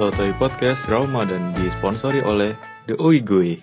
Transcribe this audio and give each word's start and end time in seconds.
Sotoy 0.00 0.32
Podcast 0.40 0.80
Ramadan 0.88 1.52
disponsori 1.52 2.24
oleh 2.24 2.56
The 2.88 2.96
Uigui. 2.96 3.60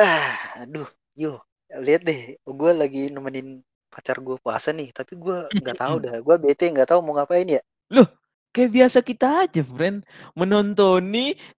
Ah, 0.00 0.64
aduh, 0.64 0.88
yo, 1.12 1.44
lihat 1.76 2.08
deh, 2.08 2.40
gue 2.40 2.72
lagi 2.72 3.12
nemenin 3.12 3.60
pacar 3.92 4.16
gue 4.24 4.40
puasa 4.40 4.72
nih, 4.72 4.88
tapi 4.96 5.20
gue 5.20 5.44
nggak 5.60 5.76
tahu 5.76 6.08
dah, 6.08 6.16
gue 6.24 6.36
bete 6.40 6.72
nggak 6.72 6.88
tahu 6.88 7.04
mau 7.04 7.20
ngapain 7.20 7.52
ya. 7.52 7.60
Loh, 7.92 8.08
kayak 8.56 8.72
biasa 8.72 9.04
kita 9.04 9.44
aja, 9.44 9.60
friend. 9.60 10.08
Menonton 10.32 11.04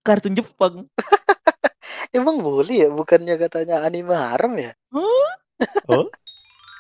kartun 0.03 0.35
Jepang. 0.35 0.83
Emang 2.19 2.43
boleh 2.43 2.83
ya? 2.83 2.89
Bukannya 2.91 3.39
katanya 3.39 3.87
anime 3.87 4.11
haram 4.11 4.59
ya? 4.59 4.75
Hah? 4.91 5.31
Oh? 5.87 6.11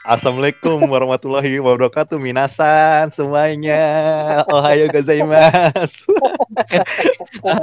Assalamualaikum 0.04 0.84
warahmatullahi 0.84 1.64
wabarakatuh 1.64 2.20
minasan 2.20 3.08
semuanya. 3.08 3.80
Ohayo 4.52 4.84
gozaimasu. 4.92 6.12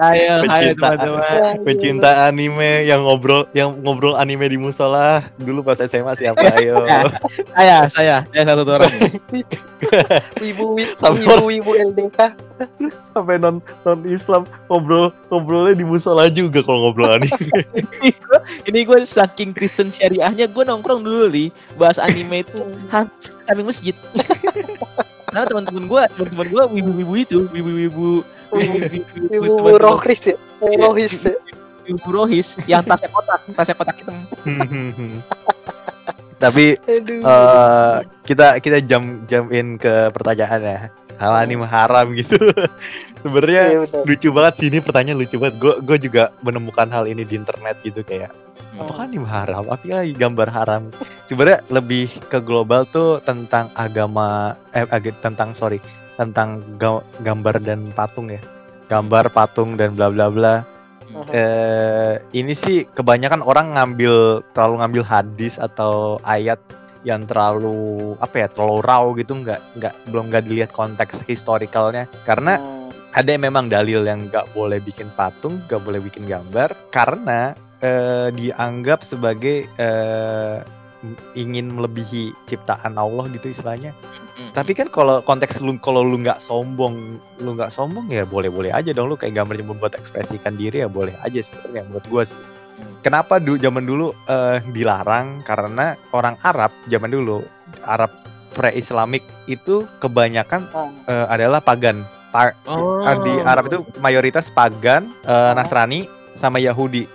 Ayo, 0.02 0.42
ayo 0.50 0.74
Pencinta, 0.74 0.90
teman-teman. 0.98 1.54
pencinta 1.62 2.10
anime 2.26 2.90
yang 2.90 3.06
ngobrol 3.06 3.46
yang 3.54 3.78
ngobrol 3.86 4.18
anime 4.18 4.50
di 4.50 4.58
musola 4.58 5.22
dulu 5.38 5.62
pas 5.62 5.78
SMA 5.86 6.18
siapa 6.18 6.42
ayo. 6.58 6.82
Saya, 7.54 7.86
saya, 7.94 8.16
saya 8.34 8.44
satu 8.58 8.74
orang. 8.74 8.90
Sama 10.98 11.14
wibu, 11.22 11.46
wibu 11.46 11.72
LDK. 11.78 12.18
Sampai 13.14 13.38
non 13.38 13.62
non 13.86 14.02
Islam 14.10 14.50
ngobrol 14.66 15.14
ngobrolnya 15.30 15.78
di 15.78 15.86
musola 15.86 16.26
juga 16.26 16.66
kalau 16.66 16.90
ngobrol 16.90 17.22
anime. 17.22 17.70
Ini 18.68 18.80
gue, 18.86 18.98
saking 19.06 19.56
Kristen 19.56 19.90
syariahnya 19.90 20.50
gue 20.50 20.64
nongkrong 20.66 21.02
dulu 21.02 21.32
nih 21.32 21.50
bahas 21.80 21.98
anime 21.98 22.46
itu 22.46 22.60
samping 23.46 23.68
masjid. 23.68 23.96
Karena 25.32 25.48
teman-teman 25.48 25.88
gue, 25.88 26.02
teman-teman 26.18 26.48
gue 26.52 26.64
wibu-wibu 26.80 27.14
itu, 27.16 27.40
wibu-wibu, 27.56 28.08
wibu-wibu, 28.52 29.02
Wibu 29.32 29.80
rohis 29.80 30.28
ya? 30.28 30.36
Rohis 30.60 31.24
ya? 31.24 31.36
wibu 31.88 32.10
rohis 32.14 32.48
yang 32.70 32.86
tasnya 32.86 33.10
kotak, 33.10 33.40
tasnya 33.58 33.76
kotak 33.76 33.96
hitam. 34.00 34.16
Tapi 36.42 36.74
eh 36.88 37.96
kita 38.26 38.58
kita 38.58 38.78
jam 38.82 39.26
jamin 39.30 39.78
ke 39.78 40.10
pertanyaan 40.10 40.62
ya. 40.62 40.80
Hal 41.22 41.38
anime 41.38 41.70
haram 41.70 42.18
gitu. 42.18 42.34
Sebenarnya 43.24 43.86
Iya, 43.86 44.02
lucu 44.10 44.34
banget 44.34 44.54
sih 44.58 44.68
ini 44.74 44.82
pertanyaan 44.82 45.22
lucu 45.22 45.38
banget. 45.38 45.62
Gue 45.62 45.74
gue 45.86 45.98
juga 46.10 46.34
menemukan 46.42 46.90
hal 46.90 47.06
ini 47.06 47.22
di 47.22 47.38
internet 47.38 47.78
gitu 47.86 48.02
kayak 48.02 48.34
Hmm. 48.72 48.88
apakah 48.88 49.04
anime 49.04 49.28
haram? 49.28 49.68
Apa 49.68 49.84
ya 49.84 50.00
gambar 50.08 50.48
haram? 50.48 50.84
Sebenarnya 51.28 51.60
lebih 51.68 52.08
ke 52.32 52.40
global 52.40 52.88
tuh 52.88 53.20
tentang 53.22 53.68
agama 53.76 54.56
eh 54.72 54.88
ag- 54.88 55.20
tentang 55.20 55.52
sorry 55.52 55.84
tentang 56.16 56.64
ga- 56.80 57.04
gambar 57.20 57.60
dan 57.60 57.92
patung 57.92 58.32
ya. 58.32 58.40
Gambar 58.88 59.32
patung 59.32 59.76
dan 59.76 59.92
bla 59.96 60.08
bla 60.08 60.32
bla. 60.32 60.56
Mhm. 61.12 61.28
Eh 61.36 62.14
ini 62.32 62.56
sih 62.56 62.88
kebanyakan 62.88 63.44
orang 63.44 63.76
ngambil 63.76 64.40
terlalu 64.56 64.76
ngambil 64.80 65.04
hadis 65.04 65.60
atau 65.60 66.16
ayat 66.24 66.60
yang 67.04 67.26
terlalu 67.26 68.14
apa 68.22 68.46
ya 68.46 68.48
terlalu 68.48 68.78
raw 68.86 69.04
gitu 69.18 69.34
nggak 69.34 69.60
nggak 69.82 69.94
belum 70.08 70.30
nggak 70.30 70.44
dilihat 70.46 70.72
konteks 70.72 71.26
historicalnya 71.26 72.06
karena 72.24 72.62
Hmm. 72.62 72.94
ada 73.12 73.28
yang 73.28 73.44
memang 73.44 73.68
dalil 73.68 74.06
yang 74.06 74.30
nggak 74.30 74.54
boleh 74.56 74.80
bikin 74.80 75.10
patung, 75.18 75.60
nggak 75.68 75.82
boleh 75.84 76.00
bikin 76.00 76.24
gambar 76.24 76.72
karena 76.94 77.58
eh, 77.82 78.30
dianggap 78.32 79.02
sebagai 79.02 79.66
eh, 79.68 80.58
ingin 81.34 81.74
melebihi 81.74 82.30
ciptaan 82.46 82.94
Allah 82.94 83.26
gitu 83.34 83.50
istilahnya. 83.50 83.98
Tapi 84.54 84.74
kan 84.74 84.86
kalau 84.86 85.22
konteks 85.22 85.58
lu 85.60 85.74
kalau 85.78 86.02
lu 86.02 86.22
nggak 86.22 86.38
sombong, 86.38 87.18
lu 87.42 87.50
nggak 87.54 87.74
sombong 87.74 88.06
ya 88.08 88.22
boleh-boleh 88.22 88.70
aja 88.70 88.94
dong 88.94 89.10
lu 89.10 89.18
kayak 89.18 89.34
gambar 89.34 89.58
cuma 89.58 89.74
buat 89.76 89.98
ekspresikan 89.98 90.54
diri 90.54 90.82
ya 90.82 90.90
boleh 90.90 91.18
aja 91.22 91.42
sebenarnya 91.42 91.90
menurut 91.90 92.06
gua 92.06 92.24
sih. 92.24 92.38
Hmm. 92.38 93.02
Kenapa 93.02 93.42
du 93.42 93.58
zaman 93.58 93.82
dulu 93.82 94.14
eh, 94.30 94.62
dilarang? 94.70 95.42
Karena 95.42 95.98
orang 96.14 96.38
Arab 96.42 96.70
zaman 96.86 97.10
dulu 97.10 97.42
Arab 97.82 98.14
pre-Islamik 98.54 99.26
itu 99.48 99.90
kebanyakan 99.98 100.70
eh, 101.10 101.26
adalah 101.28 101.62
pagan. 101.62 102.06
Pa- 102.30 102.56
Oh. 102.64 103.04
Di 103.26 103.44
Arab 103.44 103.68
itu 103.68 103.84
mayoritas 104.00 104.48
pagan, 104.48 105.10
Oh. 105.26 105.52
Nasrani 105.52 106.06
sama 106.34 106.58
Yahudi. 106.58 107.06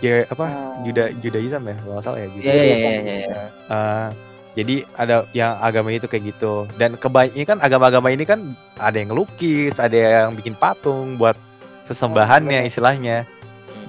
Ya 0.00 0.24
apa? 0.26 0.46
Hmm. 0.48 0.82
Juda 0.82 1.12
Judaism 1.18 1.62
ya, 1.68 1.76
kalau 1.78 2.00
salah 2.02 2.18
ya 2.20 2.28
gitu. 2.32 2.44
Iya, 2.44 2.54
iya, 2.54 2.76
iya, 2.76 2.90
iya, 2.90 3.14
iya. 3.22 3.42
Eh, 3.68 4.08
jadi 4.52 4.74
ada 4.94 5.16
yang 5.32 5.52
agama 5.58 5.88
itu 5.90 6.04
kayak 6.04 6.34
gitu. 6.36 6.68
Dan 6.76 6.96
kebanyakan 6.96 7.46
kan 7.46 7.58
agama-agama 7.60 8.08
ini 8.12 8.24
kan 8.24 8.52
ada 8.76 8.96
yang 8.96 9.12
ngelukis, 9.12 9.80
ada 9.80 9.96
yang 9.96 10.36
bikin 10.36 10.52
patung 10.52 11.16
buat 11.16 11.36
sesembahannya 11.84 12.64
bener. 12.64 12.70
istilahnya. 12.70 13.16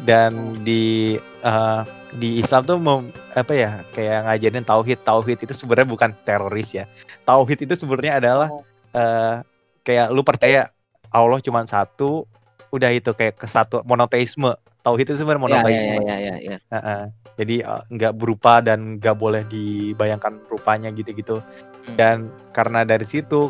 Dan 0.03 0.63
di 0.63 1.15
eh, 1.19 1.81
di 2.13 2.37
Islam 2.37 2.61
tuh 2.63 2.77
mem- 2.77 3.09
apa 3.33 3.53
ya 3.55 3.81
kayak 3.91 4.19
ngajarin 4.29 4.65
tauhid. 4.67 4.99
Tauhid 5.01 5.37
itu 5.43 5.53
sebenarnya 5.55 5.87
bukan 5.89 6.09
teroris 6.23 6.75
ya. 6.75 6.85
Tauhid 7.23 7.65
itu 7.65 7.73
sebenarnya 7.75 8.19
adalah 8.21 8.49
Oh. 8.51 8.61
eh 8.93 9.41
kayak 9.81 10.13
lu 10.13 10.21
percaya 10.21 10.69
Allah 11.09 11.41
cuma 11.41 11.65
satu, 11.65 12.29
udah 12.69 12.89
itu 12.93 13.09
kayak 13.11 13.41
kesatu 13.41 13.81
monoteisme. 13.83 14.53
Tauhid 14.83 15.07
itu 15.07 15.17
sebenarnya 15.17 15.39
Iya, 15.39 15.47
iya, 15.47 15.57
monoteisme. 15.57 15.93
iya, 15.97 16.15
iya, 16.19 16.35
iya. 16.37 16.57
Heeh. 16.69 17.01
Jadi 17.33 17.55
eh, 17.63 17.81
nggak 17.89 18.13
berupa 18.13 18.59
dan 18.59 18.99
nggak 18.99 19.15
boleh 19.15 19.41
dibayangkan 19.47 20.43
rupanya 20.45 20.91
gitu-gitu. 20.91 21.39
Hmm. 21.39 21.95
Dan 21.95 22.15
karena 22.51 22.83
dari 22.83 23.07
situ 23.07 23.47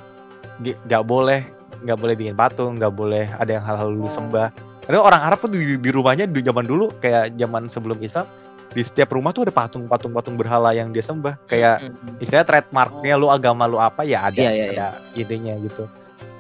nggak 0.62 1.04
boleh 1.04 1.42
nggak 1.84 2.00
boleh 2.00 2.16
bikin 2.16 2.34
patung, 2.34 2.78
nggak 2.78 2.94
boleh 2.94 3.26
ada 3.34 3.50
yang 3.52 3.66
hal-hal 3.66 3.90
lu 3.90 4.06
Hmm. 4.06 4.16
sembah. 4.16 4.48
Karena 4.84 5.00
orang 5.02 5.22
Arab 5.22 5.40
tuh 5.42 5.52
di, 5.52 5.76
di 5.76 5.90
rumahnya 5.90 6.26
di 6.26 6.40
zaman 6.40 6.64
dulu 6.64 6.94
kayak 6.98 7.34
zaman 7.34 7.66
sebelum 7.66 7.98
Islam 7.98 8.28
di 8.70 8.82
setiap 8.82 9.12
rumah 9.12 9.30
tuh 9.30 9.44
ada 9.44 9.54
patung-patung 9.54 10.12
patung 10.12 10.36
berhala 10.36 10.72
yang 10.72 10.90
dia 10.90 11.02
sembah. 11.02 11.42
Kayak 11.44 11.82
Hmm. 11.84 12.22
istilah 12.22 12.46
trademarknya 12.46 13.18
lu 13.18 13.28
agama 13.28 13.66
lu 13.66 13.78
apa 13.78 14.06
ya 14.06 14.30
ada 14.30 14.38
Iya, 14.38 14.52
iya, 14.54 14.66
ada 14.70 14.88
intinya 15.14 15.58
gitu. 15.60 15.90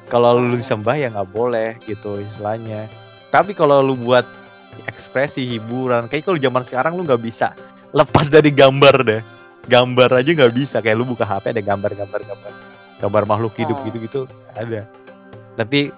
Kalau 0.05 0.37
lu 0.37 0.53
Oh. 0.53 0.55
disembah 0.55 0.93
ya 0.93 1.09
nggak 1.09 1.29
boleh 1.29 1.81
gitu 1.83 2.21
istilahnya. 2.21 2.87
Tapi 3.29 3.51
kalau 3.51 3.81
lu 3.81 3.97
buat 3.97 4.23
ekspresi 4.85 5.45
hiburan. 5.45 6.07
Kayak 6.07 6.27
kalau 6.27 6.39
zaman 6.39 6.63
sekarang 6.63 6.93
lu 6.97 7.03
nggak 7.03 7.21
bisa 7.21 7.53
lepas 7.91 8.27
dari 8.27 8.49
gambar 8.49 8.95
deh. 9.03 9.21
Gambar 9.63 10.19
aja 10.19 10.29
nggak 10.33 10.53
bisa. 10.53 10.81
Kayak 10.81 10.97
lu 10.99 11.05
buka 11.07 11.23
HP 11.23 11.55
ada 11.55 11.63
gambar-gambar 11.63 12.21
gambar 12.23 12.51
gambar. 12.99 13.21
Makhluk 13.25 13.53
hidup 13.55 13.77
Oh. 13.79 13.83
gitu-gitu 13.87 14.21
ada. 14.53 14.83
Tapi 15.53 15.93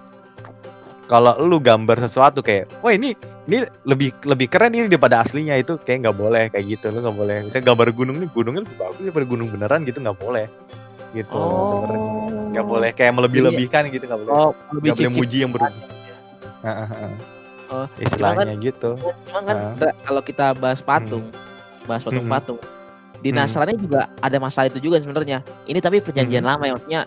kalau 1.06 1.38
lu 1.46 1.62
gambar 1.62 2.02
sesuatu 2.02 2.42
kayak 2.42 2.66
wah 2.82 2.90
ini 2.90 3.14
ini 3.46 3.62
lebih 3.86 4.10
lebih 4.26 4.50
keren 4.50 4.74
ini 4.74 4.90
daripada 4.90 5.22
aslinya 5.22 5.54
itu 5.54 5.78
kayak 5.78 6.10
nggak 6.10 6.18
boleh 6.18 6.44
kayak 6.50 6.66
gitu. 6.78 6.90
Lu 6.90 7.00
nggak 7.02 7.18
boleh. 7.18 7.38
Misalnya 7.46 7.66
gambar 7.74 7.88
gunung 7.94 8.18
nih 8.22 8.30
gunungnya 8.34 8.62
lebih 8.66 8.78
bagus 8.78 9.02
daripada 9.06 9.26
gunung 9.30 9.48
beneran 9.54 9.82
gitu 9.86 9.98
nggak 10.02 10.18
boleh. 10.18 10.46
Gitu 11.14 11.38
Oh. 11.38 11.66
sebenarnya. 11.70 12.10
Nggak 12.56 12.66
boleh 12.68 12.90
kayak 12.96 13.14
melebih-lebihkan 13.16 13.82
gitu 13.92 14.04
nggak 14.08 14.22
boleh. 14.26 14.34
Oh, 14.34 14.52
nggak 14.52 14.96
boleh 14.96 15.10
cicip. 15.12 15.18
muji 15.18 15.38
yang 15.44 15.52
berubah 15.54 15.74
Oh, 17.84 18.00
istilahnya 18.00 18.56
gitu 18.56 18.96
Cuma 19.28 19.40
kan. 19.44 19.56
Ra, 19.76 19.92
kalau 20.02 20.22
kita 20.22 20.56
bahas 20.56 20.80
patung, 20.80 21.28
bahas 21.84 22.02
patung-patung, 22.02 22.60
di 23.20 23.30
Hmm. 23.30 23.42
Nasrani 23.42 23.76
juga 23.76 24.08
ada 24.20 24.38
masalah 24.38 24.70
itu 24.70 24.80
juga 24.80 25.02
sebenarnya. 25.02 25.44
Ini 25.66 25.80
tapi 25.80 26.00
perjanjian 26.00 26.46
lama 26.46 26.64
yang 26.64 26.78
maksudnya 26.78 27.02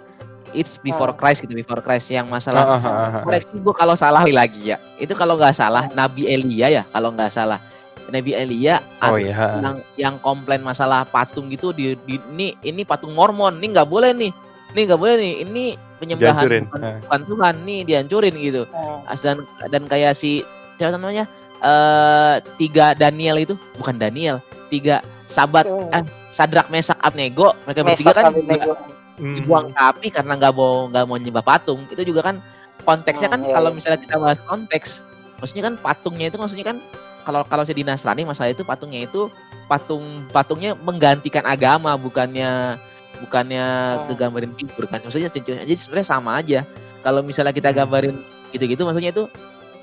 it's 0.50 0.80
before 0.80 1.12
Ah. 1.12 1.16
Christ 1.16 1.44
gitu, 1.44 1.52
before 1.52 1.78
Christ 1.78 2.08
yang 2.08 2.26
Ah, 2.26 2.40
masalah 2.40 2.62
ah, 2.64 2.80
ah, 2.80 2.88
ah. 2.88 3.22
koreksi 3.22 3.56
gue 3.56 3.74
kalau 3.74 3.94
salah 3.94 4.24
lagi 4.24 4.72
ya. 4.72 4.76
Itu 4.96 5.12
kalau 5.12 5.36
nggak 5.36 5.54
salah 5.54 5.86
Nabi 5.92 6.26
Elia 6.26 6.66
ya, 6.68 6.82
kalau 6.90 7.12
nggak 7.12 7.30
salah. 7.30 7.60
Nabi 8.08 8.32
Elia 8.32 8.80
oh 9.04 9.20
iya 9.20 9.60
yang 9.60 9.76
yang 10.00 10.14
komplain 10.24 10.64
masalah 10.64 11.04
patung 11.04 11.52
gitu 11.52 11.76
di, 11.76 11.92
di- 12.08 12.16
ini 12.32 12.56
ini 12.64 12.80
patung 12.80 13.12
Mormon, 13.12 13.60
ini 13.60 13.76
nggak 13.76 13.84
boleh 13.84 14.16
nih. 14.16 14.32
Ini 14.72 14.80
nggak 14.88 15.00
boleh 15.00 15.14
nih. 15.20 15.34
Ini 15.44 15.64
penyembahan 16.00 16.40
bukan, 16.40 16.80
bukan 17.04 17.20
Tuhan 17.28 17.54
nih 17.68 17.80
dihancurin 17.84 18.34
gitu. 18.40 18.62
Hmm. 18.72 19.04
As- 19.04 19.20
dan 19.20 19.44
dan 19.68 19.84
kayak 19.84 20.16
si 20.16 20.40
siapa 20.78 20.94
namanya 20.94 21.26
eh 21.58 22.34
tiga 22.54 22.94
Daniel 22.94 23.36
itu 23.36 23.54
bukan 23.76 23.98
Daniel 23.98 24.38
tiga 24.68 25.02
sahabat 25.26 25.66
Hmm. 25.66 25.90
eh, 25.92 26.04
Sadrak 26.30 26.70
Mesak 26.70 26.96
Abnego 27.00 27.52
mereka 27.66 27.82
Mesak 27.82 27.98
bertiga 28.06 28.12
kan 28.14 28.24
juga. 28.30 28.74
Hmm. 29.18 29.34
dibuang 29.34 29.66
ke 29.68 29.80
api 29.82 30.08
karena 30.08 30.38
nggak 30.38 30.54
mau 30.54 30.86
nggak 30.86 31.04
mau 31.04 31.18
nyembah 31.18 31.42
patung 31.42 31.82
itu 31.90 32.06
juga 32.06 32.22
kan 32.22 32.38
konteksnya 32.84 33.26
kan 33.26 33.42
Hmm, 33.42 33.50
iya, 33.50 33.54
kalau 33.58 33.68
iya. 33.68 33.76
misalnya 33.76 33.98
kita 33.98 34.14
bahas 34.16 34.38
konteks 34.40 35.02
maksudnya 35.36 35.64
kan 35.66 35.74
patungnya 35.76 36.26
itu 36.30 36.38
maksudnya 36.38 36.62
kan 36.64 36.78
kalau 37.26 37.42
kalau 37.44 37.66
saya 37.66 37.74
di 37.74 37.82
Nasrani 37.82 38.22
masalah 38.22 38.54
itu 38.54 38.62
patungnya 38.62 39.02
itu 39.02 39.26
patung 39.66 40.02
patungnya 40.30 40.78
menggantikan 40.78 41.42
agama 41.42 41.98
bukannya 41.98 42.78
bukannya 43.18 43.66
Hmm. 43.66 44.06
kegambarin 44.08 44.54
figur 44.54 44.86
kan 44.86 45.02
maksudnya 45.02 45.26
jadi 45.34 45.66
sebenarnya 45.74 46.06
sama 46.06 46.38
aja 46.38 46.62
kalau 47.02 47.18
misalnya 47.20 47.50
kita 47.50 47.74
Hmm. 47.74 47.82
gambarin 47.82 48.16
gitu-gitu 48.54 48.86
maksudnya 48.86 49.10
itu 49.10 49.26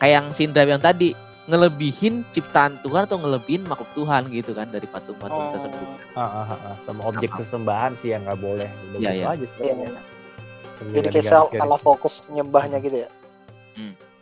kayak 0.05 0.13
yang 0.13 0.25
Sindra 0.31 0.63
yang 0.63 0.77
tadi 0.77 1.17
ngelebihin 1.45 2.25
ciptaan 2.29 2.77
Tuhan 2.81 3.05
atau 3.05 3.17
ngelebihin 3.17 3.65
makhluk 3.65 3.89
Tuhan 3.95 4.29
gitu 4.29 4.53
kan 4.53 4.65
dari 4.67 4.85
patung-patung 4.85 5.37
Oh. 5.39 5.51
tersebut. 5.51 5.85
Ah, 6.13 6.21
ah, 6.21 6.45
ah, 6.47 6.59
ah. 6.67 6.75
sama 6.79 7.05
objek 7.05 7.29
Sama. 7.29 7.39
sesembahan 7.41 7.91
sih 7.93 8.13
yang 8.13 8.21
nggak 8.21 8.39
boleh 8.39 8.65
Iya, 8.65 8.77
gitu 8.95 9.13
iya. 9.15 9.25
aja 9.27 9.45
sebenarnya 9.45 9.89
Jadi 10.75 10.89
Dengan 10.91 11.03
kayak 11.07 11.25
garis-garis. 11.25 11.57
salah 11.57 11.79
fokus 11.79 12.13
nyembahnya 12.27 12.77
gitu 12.79 12.97
ya. 12.99 13.09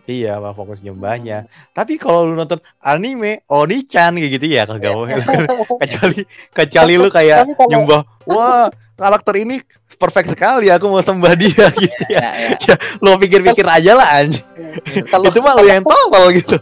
Iya, 0.03 0.35
mah 0.35 0.51
fokus 0.51 0.83
nyembahnya. 0.83 1.47
Tapi 1.71 1.95
kalau 1.95 2.27
lu 2.27 2.35
nonton 2.35 2.59
anime, 2.77 3.39
Oni-chan 3.47 4.11
kayak 4.13 4.31
gitu 4.35 4.45
ya 4.49 4.67
kagak 4.67 4.91
boleh. 4.91 5.15
kecuali 5.81 6.19
kecuali 6.51 6.93
lu 6.93 7.07
kayak 7.07 7.47
nyembah, 7.63 8.03
wah 8.29 8.67
karakter 9.03 9.35
ini 9.35 9.59
perfect 9.93 10.31
sekali, 10.31 10.67
aku 10.67 10.87
mau 10.87 10.99
sembah 10.99 11.35
dia 11.35 11.67
gitu 11.83 12.03
ya. 12.07 12.31
Ya, 12.31 12.31
ya. 12.55 12.75
Lu 12.97 13.15
pikir-pikir 13.15 13.63
aja 13.63 13.93
lah 13.93 14.23
anjing. 14.23 14.43
kalau 15.05 15.27
Itu 15.27 15.39
mah 15.39 15.53
lu 15.53 15.67
yang 15.67 15.83
tolol 15.83 16.31
gitu. 16.31 16.55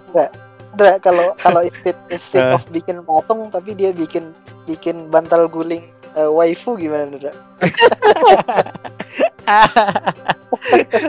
Nggak, 0.72 0.96
kalau 1.00 1.36
kalau 1.38 1.62
instead, 1.68 1.98
instead 2.08 2.44
Eh. 2.44 2.56
of 2.56 2.64
bikin 2.70 3.00
patung 3.02 3.48
tapi 3.48 3.72
dia 3.72 3.92
bikin 3.92 4.34
bikin 4.66 5.08
bantal 5.08 5.46
guling 5.46 5.86
eh, 6.14 6.26
waifu 6.28 6.76
gimana 6.76 7.08
Nda? 7.08 7.32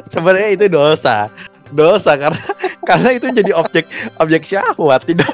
Sebenarnya 0.09 0.51
itu 0.53 0.67
dosa. 0.69 1.29
Dosa 1.73 2.21
karena 2.21 2.43
karena 2.85 3.09
itu 3.17 3.27
jadi 3.33 3.53
objek 3.57 3.89
objek 4.21 4.45
syahwat 4.45 5.09
tidak 5.09 5.33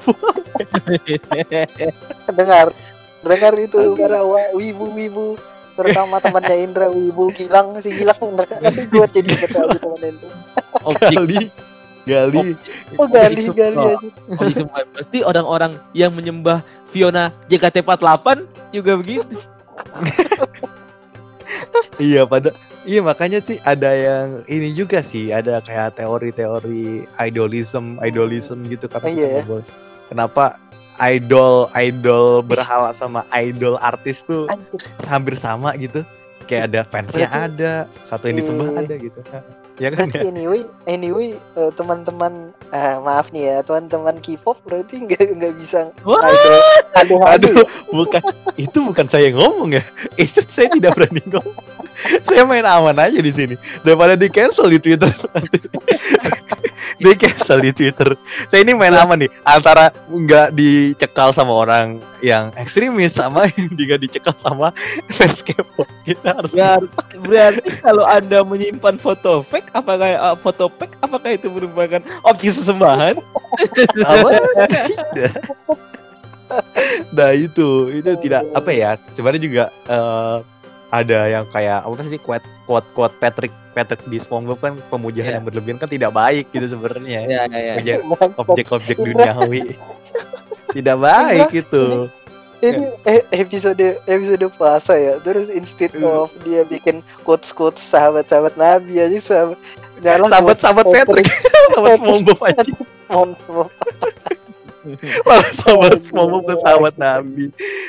dengar 2.30 2.70
dengar 3.26 3.54
itu 3.58 3.98
para 3.98 4.22
wa- 4.22 4.52
wibu-wibu 4.54 5.34
terutama 5.78 6.18
temannya 6.18 6.56
Indra 6.66 6.90
wibu 6.90 7.30
Gilang 7.30 7.78
si 7.78 7.94
Gilang 7.94 8.18
mereka 8.34 8.58
nanti 8.58 8.82
buat 8.90 9.14
jadi 9.14 9.30
ketua 9.46 9.78
temannya 9.78 10.08
Indra 10.18 10.34
gali 10.98 11.40
gali 12.08 12.56
oh 12.96 13.06
gali 13.06 13.44
gali 13.52 13.76
aja. 13.76 14.08
Berarti 14.96 15.18
orang-orang 15.22 15.76
yang 15.92 16.10
menyembah 16.16 16.64
Fiona 16.88 17.30
JKT48 17.52 18.26
juga 18.74 18.92
begitu. 18.98 19.36
Iya 21.98 22.28
pada 22.28 22.54
iya 22.86 23.02
makanya 23.02 23.42
sih 23.42 23.58
ada 23.66 23.90
yang 23.90 24.46
ini 24.46 24.70
juga 24.70 25.02
sih 25.02 25.34
ada 25.34 25.58
kayak 25.58 25.98
teori-teori 25.98 27.08
idolism 27.26 27.98
idolism 28.04 28.62
gitu 28.70 28.86
karena 28.86 29.08
Iya 29.10 29.16
kita 29.16 29.34
ya. 29.34 29.42
boleh. 29.48 29.66
Kenapa 30.08 30.44
idol 31.00 31.70
idol 31.78 32.42
berhala 32.42 32.90
sama 32.90 33.22
idol 33.34 33.78
artis 33.78 34.26
tuh 34.26 34.50
Anjir. 34.50 34.82
hampir 35.06 35.34
sama 35.38 35.74
gitu? 35.78 36.02
Kayak 36.48 36.72
ada 36.72 36.80
fansnya 36.88 37.28
Berarti 37.28 37.44
ada, 37.60 37.72
satu 38.02 38.24
yang 38.32 38.36
disembah 38.40 38.68
ada 38.76 38.94
gitu. 38.96 39.20
Ya 39.78 39.94
kan 39.94 40.10
berarti 40.10 40.26
ya? 40.26 40.34
anyway 40.34 40.62
anyway 40.90 41.38
eh, 41.54 41.70
teman-teman 41.78 42.50
ah, 42.74 42.98
maaf 42.98 43.30
nih 43.30 43.46
ya 43.46 43.56
teman-teman 43.62 44.18
K-pop 44.18 44.58
berarti 44.66 45.06
nggak 45.06 45.38
nggak 45.38 45.54
bisa 45.54 45.94
aduh 46.02 46.58
aduh 46.98 47.18
Aduh, 47.22 47.62
bukan 47.94 48.18
itu 48.58 48.78
bukan 48.82 49.06
saya 49.06 49.30
yang 49.30 49.38
ngomong 49.38 49.78
ya. 49.78 49.82
Itu 50.18 50.42
saya 50.50 50.66
tidak 50.66 50.98
berani 50.98 51.22
ngomong. 51.30 51.62
Saya 52.26 52.42
main 52.42 52.66
aman 52.66 52.98
aja 52.98 53.22
di 53.22 53.30
sini 53.30 53.54
daripada 53.86 54.18
di 54.18 54.26
cancel 54.26 54.66
di 54.66 54.82
Twitter. 54.82 55.10
di 56.98 57.14
cancel 57.14 57.62
di 57.62 57.70
Twitter. 57.70 58.18
Saya 58.50 58.66
ini 58.66 58.74
main 58.74 58.94
aman 58.94 59.24
nih 59.24 59.30
antara 59.46 59.94
nggak 60.10 60.54
dicekal 60.54 61.30
sama 61.30 61.54
orang 61.54 62.02
yang 62.20 62.50
ekstremis 62.58 63.14
sama 63.14 63.46
yang 63.54 63.70
juga 63.78 63.94
dicekal 63.96 64.34
sama 64.34 64.74
fans 65.14 65.40
K-pop. 65.46 65.86
Kita 66.02 66.34
harus 66.34 66.52
Berarti, 66.52 67.16
berarti 67.22 67.68
kalau 67.80 68.04
Anda 68.04 68.42
menyimpan 68.42 68.98
foto 68.98 69.46
fake 69.46 69.70
apakah 69.72 70.08
eh, 70.10 70.36
foto 70.42 70.66
fake 70.74 70.98
apakah 71.00 71.30
itu 71.38 71.46
merupakan 71.48 72.02
objek 72.26 72.50
sesembahan? 72.52 73.14
apa? 74.10 74.30
Nah 77.12 77.30
itu 77.36 77.92
itu 77.92 78.10
tidak 78.24 78.42
apa 78.56 78.70
ya 78.72 78.96
sebenarnya 79.14 79.42
juga 79.42 79.64
eh, 79.86 80.36
ada 80.88 81.18
yang 81.28 81.44
kayak 81.52 81.84
apa 81.84 82.02
sih 82.08 82.20
quote 82.20 82.44
quote 82.64 82.88
quote 82.96 83.14
Patrick 83.20 83.52
Patrick 83.78 84.02
di 84.04 84.18
SpongeBob 84.18 84.58
kan 84.58 84.74
pemujaan 84.88 85.22
Iya. 85.24 85.34
yang 85.34 85.44
berlebihan 85.44 85.78
kan 85.78 85.86
tidak 85.86 86.10
baik 86.10 86.50
gitu 86.50 86.66
sebenarnya 86.68 87.20
Ya 87.22 87.42
ya 87.44 87.58
ya. 87.62 87.74
Objek- 87.76 88.02
Bangsat. 88.02 88.30
objek-objek 88.36 88.96
duniawi 88.98 89.62
tidak 90.74 90.96
baik 90.98 91.48
itu 91.54 92.10
ini 92.58 92.90
eh, 93.04 93.22
episode 93.32 93.78
episode 94.04 94.42
puasa 94.52 94.92
ya 94.92 95.14
terus 95.18 95.46
instead 95.48 95.94
Hmm. 95.94 96.26
of 96.26 96.34
dia 96.42 96.66
bikin 96.66 97.06
quotes 97.22 97.48
quotes 97.48 97.78
sahabat 97.78 98.26
sahabat 98.26 98.58
Nabi 98.58 98.98
aja 98.98 99.14
sahabat 99.16 99.58
nyala 99.98 100.26
sahabat 100.34 100.56
sahabat 100.58 100.84
Patrick 100.88 101.30
sahabat 101.70 101.96
SpongeBob 101.96 102.40
aja 102.42 102.62
SpongeBob. 103.06 103.70
Malah 105.26 105.50
sahabat 105.52 106.00
SpongeBob 106.06 106.42
ke 106.46 106.54
sahabat 106.62 106.94
Nabi. 106.96 107.44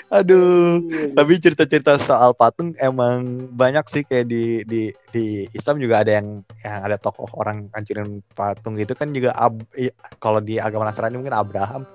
Aduh. 0.10 0.84
Tapi 1.14 1.34
cerita-cerita 1.38 1.98
soal 2.02 2.34
patung 2.34 2.74
emang 2.82 3.50
banyak 3.54 3.86
sih 3.88 4.04
kayak 4.04 4.26
di 4.28 4.66
di 4.66 4.82
di 5.14 5.46
Islam 5.54 5.78
juga 5.78 6.02
ada 6.02 6.18
yang 6.18 6.42
yang 6.66 6.82
ada 6.86 6.98
tokoh 6.98 7.30
orang 7.38 7.70
hancurin 7.74 8.26
patung 8.34 8.76
gitu 8.76 8.98
kan 8.98 9.14
juga 9.14 9.34
Ab- 9.38 9.70
kalau 10.18 10.42
di 10.42 10.58
agama 10.58 10.90
Nasrani 10.90 11.18
mungkin 11.18 11.36
Abraham. 11.36 11.86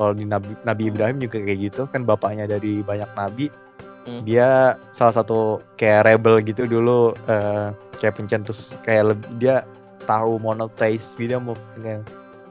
Kalau 0.00 0.16
di 0.16 0.24
Nabi, 0.24 0.56
Nabi 0.64 0.82
Ibrahim 0.88 1.20
juga 1.20 1.36
kayak 1.44 1.60
gitu 1.60 1.82
kan 1.92 2.08
bapaknya 2.08 2.48
dari 2.48 2.80
banyak 2.80 3.12
nabi. 3.12 3.52
Hmm. 4.00 4.24
dia 4.24 4.80
salah 4.96 5.12
satu 5.12 5.60
kayak 5.76 6.08
rebel 6.08 6.40
gitu 6.40 6.64
dulu 6.64 7.12
eh, 7.28 7.68
kayak 8.00 8.16
pencetus 8.16 8.80
kayak 8.80 9.12
leb- 9.12 9.28
dia 9.36 9.68
tahu 10.08 10.40
monotheis 10.40 11.20
dia 11.20 11.36
mau 11.36 11.52
pengen 11.76 12.00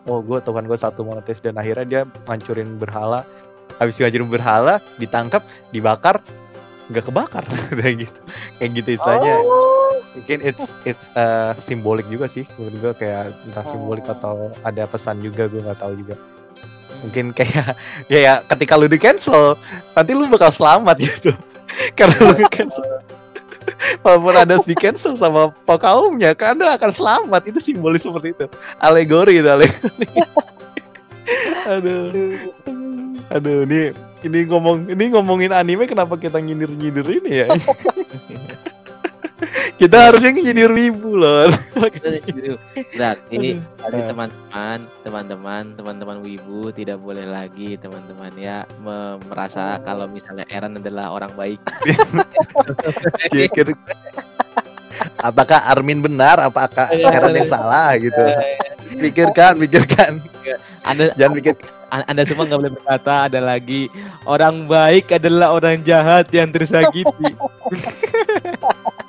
oh 0.07 0.23
gue 0.23 0.39
Tuhan 0.39 0.63
gue 0.69 0.77
satu 0.77 1.03
monotheis 1.03 1.41
dan 1.43 1.57
akhirnya 1.59 1.85
dia 1.85 2.01
ngancurin 2.29 2.77
berhala. 2.77 3.25
Habis 3.81 3.99
ngancurin 3.99 4.29
berhala 4.29 4.79
ditangkap 5.01 5.43
dibakar 5.73 6.21
nggak 6.89 7.05
kebakar. 7.05 7.43
Kayak 7.79 8.07
gitu. 8.07 8.19
Kayak 8.57 8.71
gitu 8.81 8.89
istilahnya. 8.99 9.35
Mungkin 10.09 10.37
it's 10.41 10.65
it's 10.83 11.07
uh, 11.13 11.53
simbolik 11.55 12.09
juga 12.09 12.25
sih. 12.25 12.43
Menurut 12.57 12.75
gue 12.81 12.93
kayak 13.05 13.33
entah 13.45 13.63
simbolik 13.63 14.03
Oh. 14.09 14.15
atau 14.17 14.35
ada 14.65 14.83
pesan 14.89 15.21
juga 15.21 15.45
gue 15.47 15.61
nggak 15.61 15.79
tahu 15.79 15.93
juga. 15.95 16.15
Mungkin 17.05 17.31
kayak 17.31 17.77
ya, 18.11 18.19
ya 18.19 18.33
ketika 18.43 18.75
lu 18.75 18.89
di 18.89 18.97
cancel 18.99 19.55
nanti 19.95 20.11
lu 20.17 20.25
bakal 20.27 20.49
selamat 20.51 20.97
gitu. 21.07 21.31
Karena 21.93 22.15
lu 22.25 22.33
di 22.35 22.45
cancel 22.49 22.98
walaupun 24.05 24.35
ada 24.35 24.55
di 24.61 24.75
cancel 24.75 25.13
sama 25.15 25.53
kaumnya 25.65 26.35
kan 26.37 26.57
anda 26.57 26.75
akan 26.75 26.91
selamat. 26.91 27.41
Itu 27.49 27.59
simbolis 27.61 28.03
seperti 28.05 28.35
itu. 28.35 28.45
Alegori 28.77 29.39
itu 29.39 29.49
alegori. 29.49 30.07
Aduh. 31.73 32.09
Aduh 33.29 33.57
ini 33.69 33.93
ini 34.25 34.39
ngomong 34.49 34.89
ini 34.91 35.03
ngomongin 35.13 35.53
anime 35.55 35.87
kenapa 35.87 36.19
kita 36.19 36.41
nyindir 36.43 36.71
nyindir 36.75 37.07
ini 37.07 37.45
ya 37.45 37.47
kita 39.79 40.11
harusnya 40.11 40.35
nyindir 40.35 40.69
wibu 40.69 41.15
loh 41.15 41.47
Berarti 42.93 43.31
Jadi 43.31 43.49
Eh. 43.89 44.05
teman-teman, 44.11 44.79
teman-teman, 45.01 45.63
teman-teman 45.73 46.17
wibu 46.19 46.69
tidak 46.69 46.99
boleh 46.99 47.23
lagi 47.23 47.79
teman-teman 47.79 48.29
ya 48.35 48.67
me- 48.77 49.17
merasa 49.25 49.79
kalau 49.81 50.05
misalnya 50.05 50.43
Aaron 50.51 50.77
adalah 50.77 51.15
orang 51.15 51.31
baik. 51.33 51.57
Apakah 55.19 55.63
Armin 55.71 56.03
benar? 56.03 56.43
Apakah 56.43 56.91
Aaron 56.91 57.33
yang 57.33 57.47
salah 57.47 57.95
gitu? 57.95 58.19
Pikirkan 58.99 59.57
pikirkan. 59.57 60.19
Anda 60.83 61.15
jangan 61.15 61.33
pikir 61.39 61.53
An- 61.89 62.05
Anda 62.05 62.21
semua 62.27 62.45
nggak 62.45 62.59
boleh 62.61 62.73
berkata 62.77 63.31
ada 63.31 63.39
lagi 63.41 63.89
orang 64.27 64.69
baik 64.69 65.09
adalah 65.15 65.55
orang 65.55 65.81
jahat 65.81 66.29
yang 66.29 66.53
tersakiti. 66.53 67.31